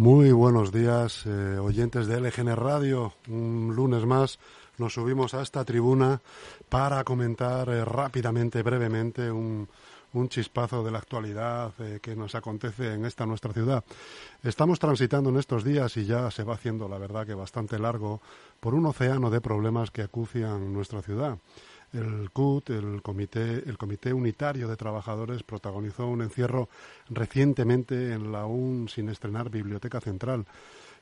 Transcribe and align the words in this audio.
Muy 0.00 0.32
buenos 0.32 0.72
días, 0.72 1.26
eh, 1.26 1.58
oyentes 1.58 2.06
de 2.06 2.16
LGN 2.22 2.56
Radio. 2.56 3.12
Un 3.28 3.74
lunes 3.76 4.06
más 4.06 4.38
nos 4.78 4.94
subimos 4.94 5.34
a 5.34 5.42
esta 5.42 5.62
tribuna 5.62 6.22
para 6.70 7.04
comentar 7.04 7.68
eh, 7.68 7.84
rápidamente, 7.84 8.62
brevemente, 8.62 9.30
un, 9.30 9.68
chispazo 10.30 10.82
de 10.82 10.90
la 10.90 10.96
actualidad 10.96 11.74
eh, 11.80 11.98
que 12.00 12.16
nos 12.16 12.34
acontece 12.34 12.94
en 12.94 13.04
esta 13.04 13.26
nuestra 13.26 13.52
ciudad. 13.52 13.84
Estamos 14.42 14.78
transitando 14.78 15.28
en 15.28 15.36
estos 15.36 15.64
días 15.64 15.94
y 15.98 16.06
ya 16.06 16.30
se 16.30 16.44
va 16.44 16.54
haciendo, 16.54 16.88
la 16.88 16.96
verdad, 16.96 17.26
que 17.26 17.34
bastante 17.34 17.78
largo 17.78 18.22
por 18.58 18.72
un 18.72 18.86
océano 18.86 19.28
de 19.28 19.42
problemas 19.42 19.90
que 19.90 20.00
acucian 20.00 20.72
nuestra 20.72 21.02
ciudad. 21.02 21.36
El 21.92 22.30
CUT, 22.30 22.70
el 22.70 23.02
Comité, 23.02 23.64
el 23.66 23.76
Comité 23.76 24.12
Unitario 24.12 24.68
de 24.68 24.76
Trabajadores, 24.76 25.42
protagonizó 25.42 26.06
un 26.06 26.22
encierro 26.22 26.68
recientemente 27.08 28.12
en 28.12 28.30
la 28.30 28.42
aún 28.42 28.88
sin 28.88 29.08
estrenar 29.08 29.50
Biblioteca 29.50 30.00
Central. 30.00 30.46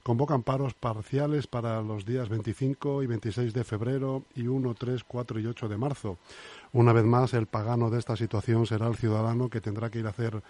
Convocan 0.03 0.43
paros 0.43 0.75
parciales 0.75 1.47
para 1.47 1.83
los 1.83 2.07
días 2.07 2.29
25 2.31 3.03
y 3.03 3.07
26 3.07 3.53
de 3.53 3.65
febrero 3.65 4.25
y 4.35 4.47
1, 4.47 4.75
3, 4.75 5.05
4 5.05 5.41
y 5.41 5.47
8 5.47 5.69
de 5.69 5.77
marzo. 5.77 6.19
Una 6.73 6.95
vez 6.95 7.05
más, 7.05 7.35
el 7.35 7.47
pagano 7.47 7.91
de 7.91 7.99
esta 7.99 8.17
situación 8.17 8.67
será 8.67 8.87
el 8.87 8.97
ciudadano 8.97 9.51
que 9.51 9.61
tendrá 9.61 9.91
que 9.91 9.99
ir 9.99 10.07
a 10.07 10.11
hacer 10.11 10.43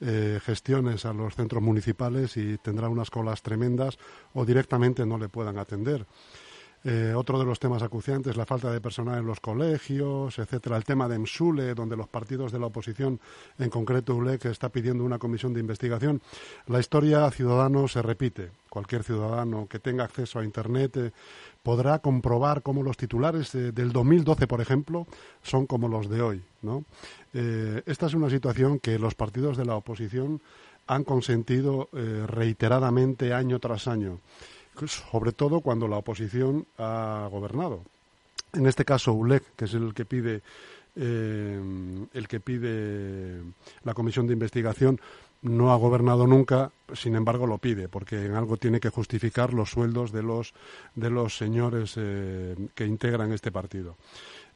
eh, 0.00 0.38
gestiones 0.44 1.04
a 1.06 1.12
los 1.12 1.34
centros 1.34 1.62
municipales 1.62 2.36
y 2.36 2.58
tendrá 2.58 2.88
unas 2.88 3.10
colas 3.10 3.42
tremendas 3.42 3.98
o 4.34 4.44
directamente 4.44 5.06
no 5.06 5.16
le 5.16 5.28
puedan 5.28 5.58
atender. 5.58 6.06
Eh, 6.84 7.12
otro 7.16 7.38
de 7.40 7.44
los 7.44 7.58
temas 7.58 7.82
acuciantes, 7.82 8.36
la 8.36 8.46
falta 8.46 8.70
de 8.70 8.80
personal 8.80 9.18
en 9.18 9.26
los 9.26 9.40
colegios, 9.40 10.38
etcétera. 10.38 10.76
El 10.76 10.84
tema 10.84 11.08
de 11.08 11.16
EMSULE, 11.16 11.74
donde 11.74 11.96
los 11.96 12.08
partidos 12.08 12.52
de 12.52 12.60
la 12.60 12.66
oposición, 12.66 13.18
en 13.58 13.68
concreto 13.68 14.14
ULEC, 14.14 14.44
está 14.44 14.68
pidiendo 14.68 15.02
una 15.02 15.18
comisión 15.18 15.52
de 15.52 15.60
investigación. 15.60 16.22
La 16.68 16.78
historia 16.78 17.28
ciudadano 17.30 17.88
se 17.88 18.00
repite. 18.00 18.50
Cualquier 18.68 19.02
ciudadano 19.02 19.66
que 19.66 19.80
tenga 19.80 20.04
acceso 20.04 20.38
a 20.38 20.44
Internet 20.44 20.96
eh, 20.96 21.12
podrá 21.64 21.98
comprobar 21.98 22.62
cómo 22.62 22.84
los 22.84 22.96
titulares 22.96 23.52
del 23.52 23.92
2012, 23.92 24.46
por 24.46 24.60
ejemplo, 24.60 25.06
son 25.42 25.66
como 25.66 25.88
los 25.88 26.08
de 26.08 26.22
hoy. 26.22 26.42
¿no? 26.62 26.84
Eh, 27.34 27.82
esta 27.86 28.06
es 28.06 28.14
una 28.14 28.30
situación 28.30 28.78
que 28.78 28.98
los 28.98 29.16
partidos 29.16 29.56
de 29.56 29.64
la 29.64 29.74
oposición 29.74 30.40
han 30.86 31.04
consentido 31.04 31.90
reiteradamente 31.92 33.34
año 33.34 33.58
tras 33.58 33.88
año 33.88 34.20
sobre 34.86 35.32
todo 35.32 35.60
cuando 35.60 35.88
la 35.88 35.96
oposición 35.96 36.66
ha 36.78 37.28
gobernado. 37.30 37.82
En 38.52 38.66
este 38.66 38.84
caso, 38.84 39.12
ULEC, 39.12 39.42
que 39.56 39.64
es 39.66 39.74
el 39.74 39.92
que 39.92 40.04
pide 40.04 40.42
eh, 40.96 41.60
el 42.12 42.28
que 42.28 42.40
pide 42.40 43.42
la 43.84 43.94
comisión 43.94 44.26
de 44.26 44.32
investigación, 44.32 45.00
no 45.42 45.72
ha 45.72 45.76
gobernado 45.76 46.26
nunca, 46.26 46.72
sin 46.92 47.14
embargo 47.14 47.46
lo 47.46 47.58
pide, 47.58 47.88
porque 47.88 48.26
en 48.26 48.34
algo 48.34 48.56
tiene 48.56 48.80
que 48.80 48.88
justificar 48.88 49.54
los 49.54 49.70
sueldos 49.70 50.10
de 50.10 50.22
los 50.22 50.54
de 50.96 51.10
los 51.10 51.36
señores 51.36 51.94
eh, 51.96 52.56
que 52.74 52.86
integran 52.86 53.32
este 53.32 53.52
partido. 53.52 53.96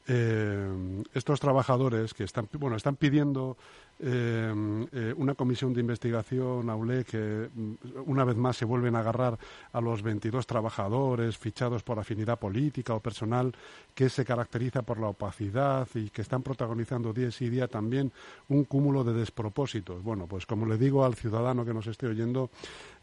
Eh, 0.08 1.02
estos 1.14 1.38
trabajadores 1.38 2.12
que 2.12 2.24
están 2.24 2.48
bueno 2.58 2.74
están 2.74 2.96
pidiendo 2.96 3.56
eh, 4.00 4.52
eh, 4.90 5.14
una 5.16 5.36
comisión 5.36 5.72
de 5.72 5.80
investigación 5.80 6.68
a 6.70 6.74
ULE 6.74 7.04
que 7.04 7.48
mm, 7.54 7.74
una 8.06 8.24
vez 8.24 8.36
más 8.36 8.56
se 8.56 8.64
vuelven 8.64 8.96
a 8.96 8.98
agarrar 8.98 9.38
a 9.72 9.80
los 9.80 10.02
22 10.02 10.44
trabajadores 10.44 11.38
fichados 11.38 11.84
por 11.84 12.00
afinidad 12.00 12.36
política 12.36 12.94
o 12.94 13.00
personal 13.00 13.54
que 13.94 14.08
se 14.08 14.24
caracteriza 14.24 14.82
por 14.82 14.98
la 14.98 15.06
opacidad 15.06 15.86
y 15.94 16.10
que 16.10 16.22
están 16.22 16.42
protagonizando 16.42 17.12
día 17.12 17.28
y 17.38 17.48
día 17.48 17.68
también 17.68 18.10
un 18.48 18.64
cúmulo 18.64 19.04
de 19.04 19.12
despropósitos. 19.12 20.02
Bueno, 20.02 20.26
pues 20.26 20.46
como 20.46 20.66
le 20.66 20.78
digo 20.78 21.04
al 21.04 21.14
ciudadano 21.14 21.64
que 21.64 21.74
nos 21.74 21.86
esté 21.86 22.08
oyendo, 22.08 22.50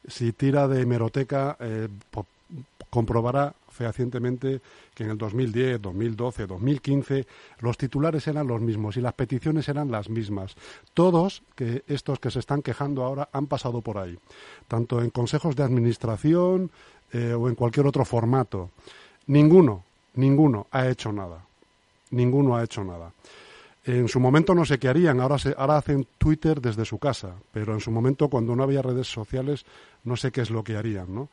si 0.05 0.33
tira 0.33 0.67
de 0.67 0.81
hemeroteca, 0.81 1.57
comprobará 2.89 3.55
fehacientemente 3.69 4.61
que 4.93 5.03
en 5.03 5.11
el 5.11 5.17
2010, 5.17 5.81
2012, 5.81 6.47
2015 6.47 7.27
los 7.59 7.77
titulares 7.77 8.27
eran 8.27 8.47
los 8.47 8.61
mismos 8.61 8.97
y 8.97 9.01
las 9.01 9.13
peticiones 9.13 9.69
eran 9.69 9.91
las 9.91 10.09
mismas. 10.09 10.55
Todos 10.93 11.43
que 11.55 11.83
estos 11.87 12.19
que 12.19 12.31
se 12.31 12.39
están 12.39 12.61
quejando 12.61 13.03
ahora 13.03 13.29
han 13.31 13.47
pasado 13.47 13.81
por 13.81 13.97
ahí, 13.97 14.17
tanto 14.67 15.01
en 15.01 15.09
consejos 15.09 15.55
de 15.55 15.63
administración 15.63 16.71
eh, 17.11 17.33
o 17.33 17.47
en 17.47 17.55
cualquier 17.55 17.87
otro 17.87 18.05
formato. 18.05 18.71
Ninguno, 19.27 19.83
ninguno 20.15 20.67
ha 20.71 20.87
hecho 20.87 21.11
nada. 21.11 21.45
Ninguno 22.11 22.57
ha 22.57 22.63
hecho 22.63 22.83
nada. 22.83 23.13
En 23.85 24.07
su 24.07 24.19
momento 24.19 24.53
no 24.53 24.65
sé 24.65 24.77
qué 24.77 24.89
harían, 24.89 25.19
ahora, 25.19 25.39
se, 25.39 25.55
ahora 25.57 25.77
hacen 25.77 26.05
Twitter 26.17 26.59
desde 26.59 26.85
su 26.85 26.99
casa, 26.99 27.35
pero 27.51 27.73
en 27.73 27.79
su 27.79 27.91
momento 27.91 28.27
cuando 28.27 28.55
no 28.55 28.63
había 28.63 28.81
redes 28.81 29.07
sociales 29.07 29.65
no 30.03 30.15
sé 30.17 30.31
qué 30.31 30.41
es 30.41 30.49
lo 30.49 30.63
que 30.63 30.75
harían, 30.75 31.13
¿no? 31.13 31.29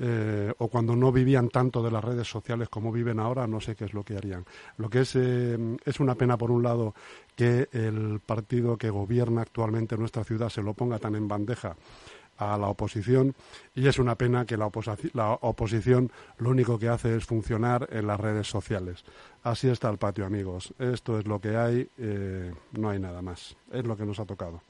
Eh, 0.00 0.52
o 0.58 0.68
cuando 0.68 0.94
no 0.94 1.10
vivían 1.10 1.48
tanto 1.48 1.82
de 1.82 1.90
las 1.90 2.04
redes 2.04 2.28
sociales 2.28 2.68
como 2.68 2.92
viven 2.92 3.18
ahora, 3.18 3.46
no 3.46 3.60
sé 3.60 3.74
qué 3.74 3.84
es 3.84 3.94
lo 3.94 4.04
que 4.04 4.16
harían. 4.16 4.44
Lo 4.76 4.88
que 4.88 5.00
es, 5.00 5.16
eh, 5.16 5.58
es 5.84 5.98
una 5.98 6.14
pena, 6.14 6.38
por 6.38 6.50
un 6.50 6.62
lado, 6.62 6.94
que 7.34 7.68
el 7.72 8.20
partido 8.24 8.76
que 8.76 8.90
gobierna 8.90 9.42
actualmente 9.42 9.96
nuestra 9.96 10.24
ciudad 10.24 10.48
se 10.50 10.62
lo 10.62 10.74
ponga 10.74 10.98
tan 10.98 11.16
en 11.16 11.26
bandeja 11.26 11.76
a 12.38 12.56
la 12.56 12.68
oposición 12.68 13.34
y 13.74 13.88
es 13.88 13.98
una 13.98 14.14
pena 14.14 14.46
que 14.46 14.56
la, 14.56 14.70
la, 15.12 15.32
oposición 15.32 16.10
lo 16.38 16.50
único 16.50 16.78
que 16.78 16.88
hace 16.88 17.16
es 17.16 17.24
funcionar 17.24 17.88
en 17.90 18.06
las 18.06 18.18
redes 18.18 18.46
sociales. 18.46 19.04
Así 19.42 19.68
está 19.68 19.90
el 19.90 19.98
patio, 19.98 20.24
amigos. 20.24 20.72
Esto 20.78 21.18
es 21.18 21.26
lo 21.26 21.40
que 21.40 21.56
hay, 21.56 21.88
eh, 21.98 22.52
no 22.72 22.90
hay 22.90 23.00
nada 23.00 23.22
más. 23.22 23.56
Es 23.72 23.84
lo 23.84 23.96
que 23.96 24.06
nos 24.06 24.20
ha 24.20 24.24
tocado. 24.24 24.62